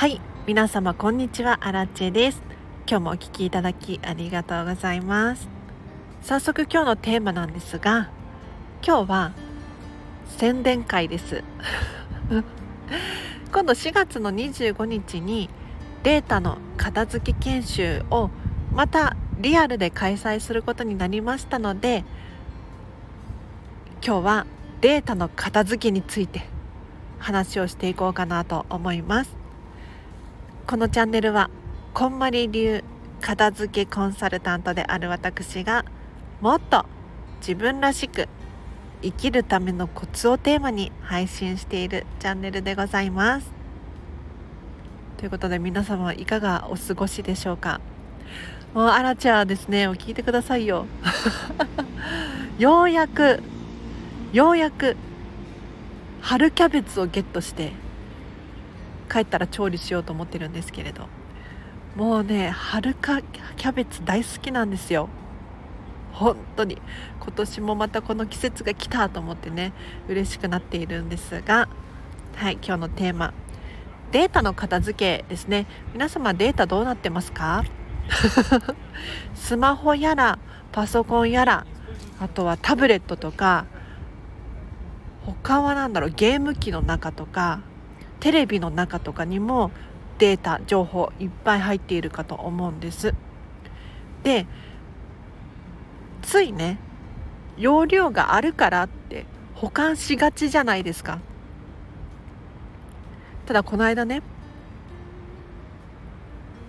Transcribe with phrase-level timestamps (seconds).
[0.00, 1.58] はい皆様こんにちは。
[1.60, 2.40] アラチェです。
[2.88, 5.46] 今日もお聞きいただきありがとうございます。
[6.22, 8.08] 早速今日のテーマなんですが
[8.82, 9.32] 今日は
[10.38, 11.44] 宣伝会です。
[13.52, 15.50] 今度4月の25日に
[16.02, 18.30] データの片付け研修を
[18.72, 22.06] またリアルで開催することになりましたので
[24.02, 24.46] 今日は
[24.80, 26.48] データの片付けについて
[27.18, 29.39] 話をしていこうかなと思います。
[30.66, 31.50] このチャンネルは
[31.94, 32.84] こんまり流
[33.20, 35.84] 片付けコンサルタントである私が
[36.40, 36.86] もっと
[37.40, 38.28] 自分らしく
[39.02, 43.50] 生きるためのコツをテーマに配信しているチャンネルでございます。
[45.16, 47.80] ということで皆様いかがお過ごしでしょうか？
[48.74, 49.88] もうアラチャーですね。
[49.88, 50.86] を聞いてくださいよ。
[52.58, 53.42] ようやく
[54.32, 54.96] ようやく
[56.20, 57.72] 春キャベツをゲットして
[59.10, 61.08] 帰ったら調理しようと思ってるんですけれど。
[61.96, 63.20] もうね春か
[63.56, 65.08] キャベツ大好きなんですよ。
[66.12, 66.78] 本当に。
[67.20, 69.72] 今年もまたこの季節が来たと思ってね
[70.08, 71.68] 嬉しくなっているんですが。
[72.36, 73.34] はい今日のテーマ。
[74.12, 75.66] データの片付けですね。
[75.92, 77.64] 皆様データどうなってますか？
[79.34, 80.38] スマホやら
[80.72, 81.66] パソコンやら
[82.20, 83.66] あとはタブレットとか
[85.24, 87.60] 他は何だろうゲーム機の中とか
[88.20, 89.70] テレビの中とかにも
[90.18, 93.14] データ情報いっぱい入っているかと思うんです。
[94.22, 94.46] で
[96.22, 96.78] ついね
[97.56, 101.18] 容量があるからって保管しがちじゃないですか。
[103.46, 104.22] ただこの間ね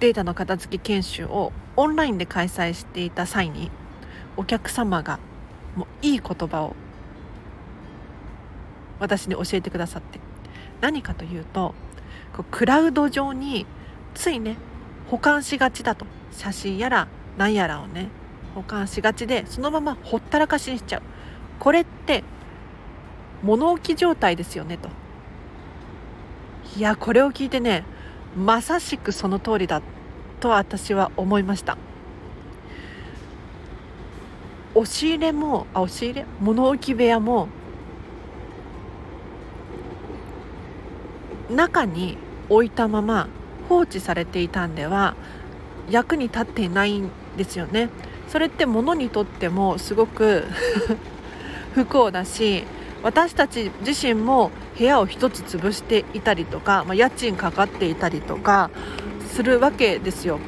[0.00, 3.70] データの片付け研修をオンラインで開催していた際に
[4.36, 5.18] お客様が
[5.76, 6.74] もういい言葉を
[8.98, 10.18] 私に教えてくださって
[10.84, 11.74] 何かというと
[12.36, 13.64] こうクラウド上に
[14.12, 14.58] ついね
[15.08, 16.04] 保管しがちだと。
[16.30, 17.08] 写真やら
[17.38, 18.08] 何やらをね
[18.54, 21.02] 保管しがちでそのままほったらかしにしちゃう。
[21.58, 22.22] これって
[23.42, 24.90] 物置状態ですよねと。
[26.76, 27.84] いやこれを聞いてね
[28.36, 29.80] まさしくその通りだ
[30.40, 31.78] と私は思いました。
[34.74, 37.48] 押し入れもあ押し入れ物置部屋も
[41.50, 42.16] 中に
[42.48, 43.28] 置いたまま
[43.68, 45.14] 放置されていたんでは
[45.90, 47.90] 役に立っていないんですよね。
[48.28, 50.44] それって物にとってもすごく
[51.74, 52.64] 不幸だし
[53.02, 58.70] 私たち自身も部屋を一つ潰していたりとか、まあ、家賃かかっていたりとか
[59.28, 60.38] するわけですよ。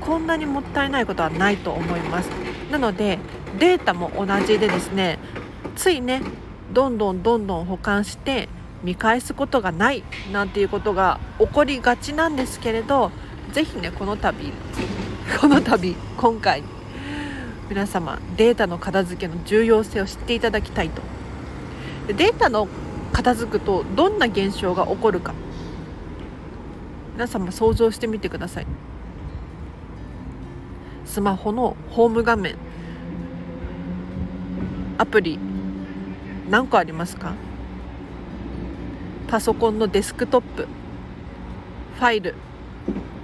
[0.00, 2.30] こんなにもったいないことはないと思います。
[2.72, 3.18] なので
[3.58, 5.18] データも同じでですね
[5.76, 6.22] ついね
[6.72, 8.48] どんどんどんどん保管して
[8.82, 10.02] 見返すことがない
[10.32, 13.10] なんていうことが起こりがちなんですけれど
[13.52, 14.52] 是非ねこの度
[15.40, 16.62] この度今回
[17.70, 21.02] 皆様データの片付けの重要性を知っていただきたいと。
[22.08, 22.66] データの
[23.12, 25.34] 片付くとどんな現象が起こるか。
[27.12, 28.66] 皆様想像してみてください。
[31.04, 32.56] スマホのホーム画面
[34.98, 35.38] アプリ
[36.48, 37.34] 何個ありますか？
[39.30, 40.66] パソコンのデスクトップ。
[41.94, 42.34] ファイル。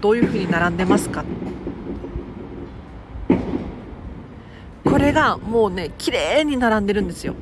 [0.00, 1.24] どういうふうに並んでますか？
[4.84, 7.34] これがもうね綺麗に並んでるんですよ。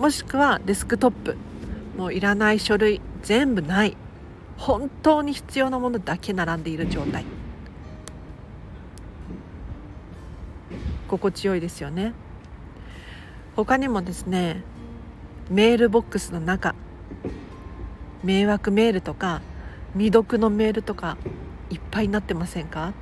[0.00, 1.36] もしくはデスクトップ。
[1.96, 3.00] もういらない書類。
[3.22, 3.96] 全部ない。
[4.56, 7.24] 本当に必要なものだけ並んでいる状態。
[11.06, 12.14] 心地よいですよね。
[13.54, 14.64] 他にもですね
[15.50, 16.74] メールボックスの中。
[18.22, 19.40] 迷惑メールとか
[19.94, 21.16] 未読のメールとか
[21.70, 22.92] いっぱいになってませんか？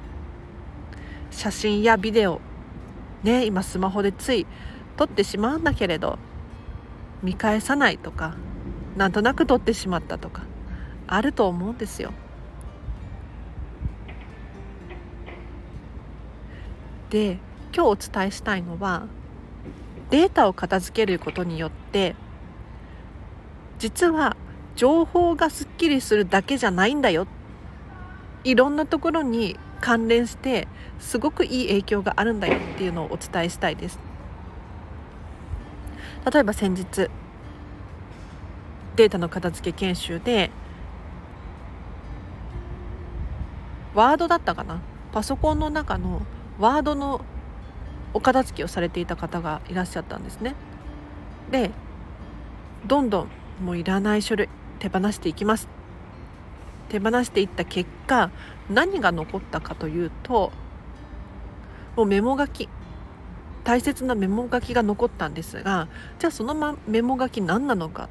[1.30, 2.40] 写真やビデオ。
[3.24, 4.46] ね今スマホでつい
[4.96, 6.18] 撮ってしまうんだけれど
[7.22, 8.36] 見返さないとか
[8.96, 10.42] なんとなく撮ってしまったとか
[11.08, 12.12] あると思うんですよ。
[17.10, 17.38] で
[17.74, 19.06] 今日お伝えしたいのは
[20.10, 22.14] データを片付けることによって
[23.78, 24.36] 実は
[24.74, 27.26] 情報がすっきりするだけじゃないんだよ。
[28.44, 30.68] いろんなところに関連して
[30.98, 33.98] すごくいい影響があるんだよっていうのをお伝えしたいです。
[36.32, 37.08] 例えば先日
[38.96, 40.50] データの片付け研修で
[43.94, 44.80] ワードだったかな？
[45.12, 46.22] パソコンの中の
[46.58, 47.24] ワードの
[48.14, 50.54] お片付けをされていた方がいらっしゃったんですね。
[51.50, 51.70] で
[52.86, 53.28] どんどん
[53.60, 54.48] もういらない書類
[54.78, 55.68] 手放していきます。
[56.88, 58.30] 手放していった結果
[58.70, 60.52] 何が残ったかというと
[61.96, 62.68] もうメモ書き。
[63.64, 65.88] 大切なメモ書きが残ったんですが
[66.20, 68.08] じゃあそのまメモ書き何なのか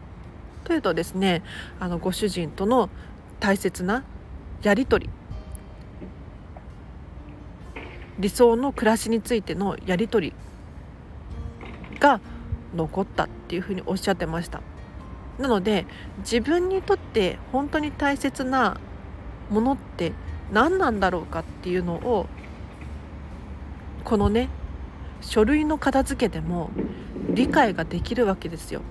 [0.65, 1.43] というとですね
[1.79, 2.89] あのご主人との
[3.39, 4.03] 大切な
[4.63, 5.11] やり取り。
[8.17, 10.33] 理想の暮らしについてのやり取
[11.91, 12.21] りが
[12.73, 14.61] 残ったっていうふうにおっしゃってました。
[15.39, 15.85] なので
[16.19, 18.77] 自分にとって本当に大切な
[19.49, 20.13] ものって
[20.51, 22.27] 何なんだろうかっていうのを
[24.03, 24.49] このね
[25.21, 26.69] 書類の片付けでも
[27.29, 28.81] 理解ができるわけですよ。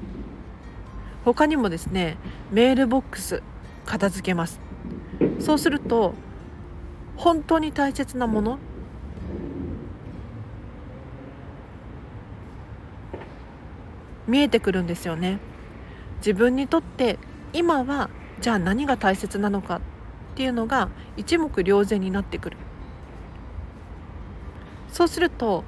[1.25, 2.19] 他にもですね
[2.51, 3.43] メールボックス
[3.87, 4.61] 片付けます。
[5.39, 6.15] そうすると
[7.17, 8.59] 本当に大切なもの
[14.27, 15.39] 見えてくるんですよね。
[16.25, 17.19] 自分にとって
[17.53, 18.09] 今は
[18.41, 19.81] じゃあ何が大切なのかっ
[20.37, 20.89] ていうのが
[21.19, 22.57] 一目瞭然になってくる。
[24.91, 25.65] そうすると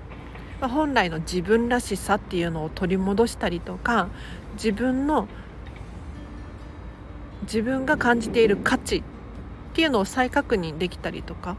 [0.63, 4.09] 本来の自分らしさっていうのを取り戻したりとか
[4.55, 5.29] 自分の
[7.43, 9.03] 自分が感じている価値っ
[9.75, 11.57] ていうのを再確認できたりとか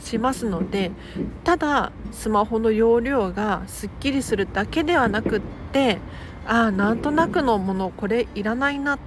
[0.00, 0.90] しますので
[1.44, 5.40] ただスマホの容量がすっきりするだけではなくっ
[5.72, 5.98] て
[6.46, 8.98] ああなんとなくのものこれいらないな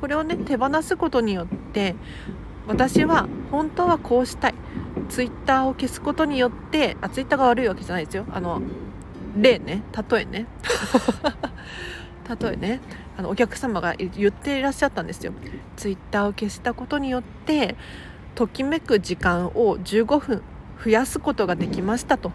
[0.00, 1.94] これをね手放すことによって
[2.66, 4.54] 私は本当はこうしたい。
[5.08, 8.24] ツイッターを消すことによってあツイッターが悪いわけじゃないですよ。
[8.30, 8.62] あの
[9.36, 9.82] 例ね。
[10.10, 10.46] 例えね。
[12.40, 12.80] 例えね。
[13.16, 15.32] あのお客様が言っていらっしゃったんですよ。
[15.76, 17.74] ツイッターを消したことによって
[18.34, 20.42] ときめく時間を15分
[20.82, 22.32] 増やすことができましたと。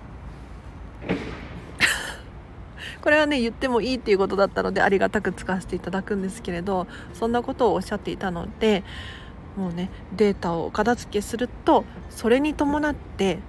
[3.01, 8.83] これはね言ってもいいっていうことだったのでありがたく使わせていただくんですけれどそんなことをおっしゃっていたので
[9.56, 13.39] もうねデータをお片付けするとそれに伴って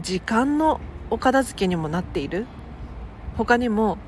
[0.00, 0.80] 時間の
[1.10, 2.46] お片付けにもなっている。
[3.36, 3.98] 他にも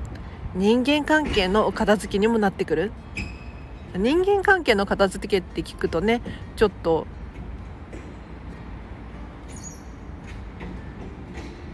[0.55, 2.91] 人間関係のお片付けにもなってくる。
[3.95, 6.21] 人間関係の片付けって聞くとね
[6.55, 7.07] ちょっと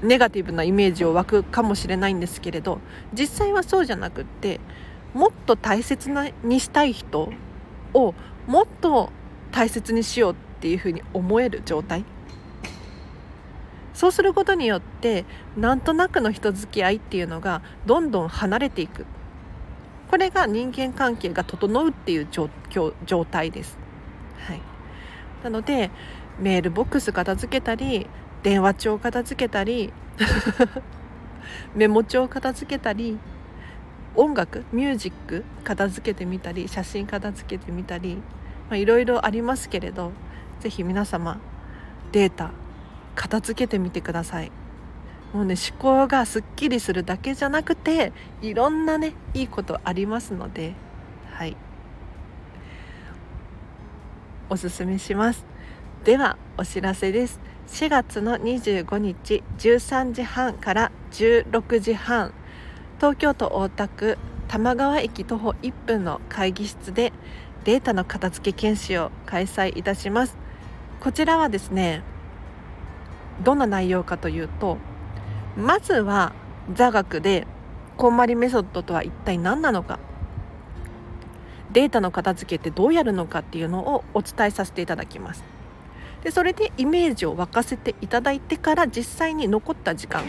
[0.04, 2.80] ネガティブなイメージを湧くかもしれないんですけれど
[3.14, 4.60] 実際はそうじゃなくって
[5.14, 6.12] もっと大切
[6.44, 7.32] にしたい人
[7.94, 8.14] を
[8.48, 9.12] もっと
[9.52, 12.04] 大切にしようっていうふうに思える状態。
[13.94, 15.24] そうすることによって
[15.56, 19.06] なんとなくの人付き合いっていうのがどんどん離れていく。
[20.14, 23.80] これが人間関係が整うっていう状況状態です、
[24.48, 24.62] はい、
[25.44, 25.90] なので
[26.40, 28.06] メールボックス片付けたり
[28.44, 29.94] 電話帳片付けたり
[31.76, 33.18] メモ帳を片付けたり
[34.16, 38.18] 音楽ミュージック片付けてみたり写真片付けてみたり
[38.72, 40.12] いろいろありますけれど
[40.60, 41.40] 是非皆様
[42.12, 42.52] データ
[43.16, 44.52] 片付けてみてください。
[45.34, 50.74] もうね思考がすっきりするだけじゃなくていろんなねいいことありますので
[51.32, 51.58] はい。
[54.50, 55.44] おすすめします。
[56.04, 57.40] ではお知らせです。
[57.68, 62.34] 4月の25日13時半から16時半
[62.98, 67.14] 東京都大田区玉川駅徒歩1分の会議室で
[67.64, 70.38] データの片付け研修を開催いたします。
[71.00, 72.02] こちらはですね
[73.44, 74.78] どんな内容かというと
[75.58, 76.34] まずは
[76.74, 77.48] 座学で
[77.98, 80.00] こんまりメソッドとは一体何なのか
[81.72, 85.53] データの片付けってどうやるのかっていうのをお伝えさせていただきます。
[86.24, 90.24] でそれでイメージを沸かせていただいてから実際に残った時間。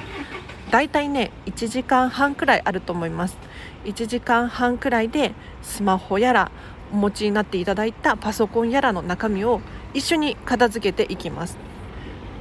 [0.70, 3.36] だいたいね1時間半くらいあると思います。
[3.84, 5.32] 1時間半くらいで
[5.62, 6.50] スマホやら
[6.92, 9.60] お持ちになっていただいたパソコンやらの中身を
[9.92, 11.56] 一緒に片付けていきます。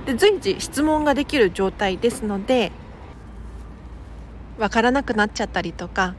[0.05, 2.72] で随時質問ができる状態ですので
[4.57, 6.15] わからなくなっちゃったりとか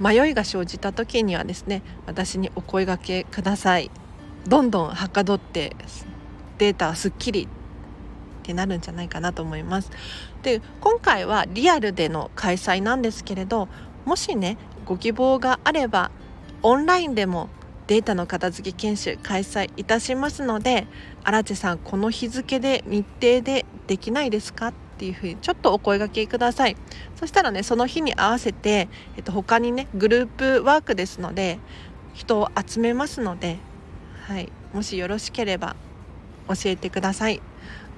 [0.00, 3.90] 迷いが生じた時にはですね私にお声がけください。
[4.46, 5.74] どんどんはかどって
[6.58, 7.48] データすっきり
[8.44, 9.90] ってなるんじゃないかなと思います。
[10.42, 13.68] で今回はリアルでの開催なんですけれど
[14.04, 16.10] もしねご希望があれば
[16.62, 17.48] オンラインでも
[17.86, 20.86] データの片付け研修開催いたしますので
[21.22, 26.76] 荒地さんこの日付で日程でできないですかっていうふうにちょっとお声がけください。
[27.16, 31.58] そしたらねその日に合わせて、えっと、他にねグループワークですので
[32.12, 33.58] 人を集めますので、
[34.26, 35.76] はい、もしよろしければ
[36.48, 37.40] 教えてください。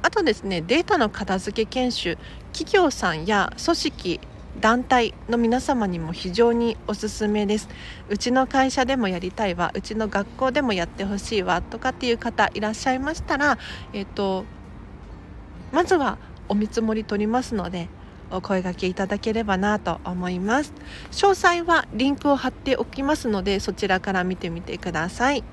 [0.02, 2.18] あとですねデータの片付け研修
[2.52, 4.20] 企業さんや組織
[4.60, 7.68] 団体の皆様にも非常におすすめです。
[8.08, 13.58] うちの会社でもやりたいわうちの学校でもやってほしいわとかっていう方いらっしゃいましたら
[13.92, 14.44] えっ、と
[15.72, 17.88] まずはお見積もり取りますので
[18.30, 20.72] お声がけいただければなと思います。
[21.12, 25.44] 詳細はリンクを貼っておきますのでそちらから見てみてください。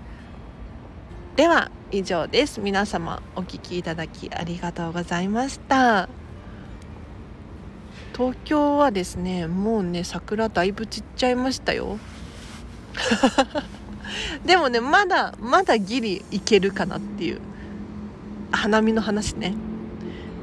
[1.36, 2.60] では以上です。
[2.60, 6.10] 皆様お聞きいただきありがとうございました。
[8.18, 12.00] 東京はですねもうね桜だいぶ散っちゃいましたよ。
[14.44, 17.40] でもねまだまだギリいけるかなっていう
[18.52, 19.54] 花見の話ね。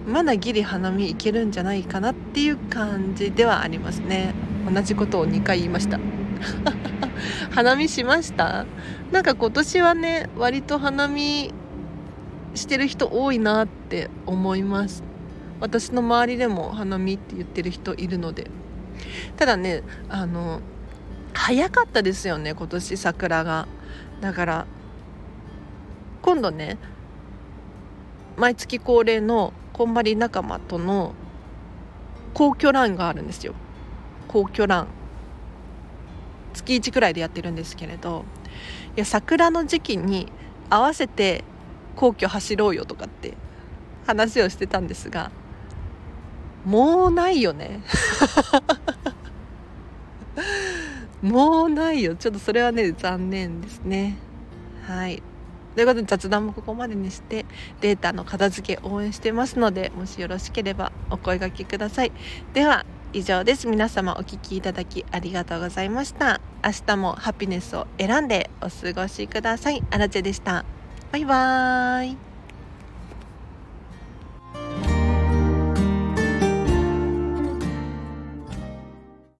[0.07, 4.35] まだギリ花見いけるんじゃないかなっていう感じではありますね。
[4.73, 5.99] 同じことを2回言いました。
[7.51, 8.67] 花見しました？
[9.13, 11.53] なんか今年はね割と花見
[12.55, 15.03] してる人多いなって思います。
[15.61, 18.51] 私の周りでも花見って言ってる人いるので。
[19.37, 20.61] ただねあの
[21.33, 23.69] 早かったですよね今年桜が。
[24.21, 24.67] だから
[26.23, 26.77] 今度ね
[28.37, 31.15] 毎月恒例のこんまり仲間との
[32.35, 33.55] 皇居ランがあるんですよ。
[34.29, 34.87] 皇居ラン。
[36.53, 38.25] 月1くらいでやってるんですけれど
[38.97, 40.31] いや桜の時期に
[40.69, 41.45] 合わせて
[41.97, 43.35] 皇居走ろうよとかって
[44.07, 45.31] 話をしてたんですが
[46.65, 47.81] もうないよね。
[51.23, 52.15] もうないよ。
[52.17, 54.17] ちょっとそれはね残念ですね。
[54.87, 55.23] はい。
[55.75, 57.47] ということで雑談もここまでにして
[57.81, 62.13] データの片付け応援してますのでもしよろしければお声がけください。
[62.53, 63.67] では以上です。
[63.67, 66.41] 皆様お聴きいただきありがとうございました。
[66.65, 69.83] 明日もハピネスを選んでお過ごしください。
[69.91, 70.65] あらでした。
[71.11, 72.30] バイバーイ。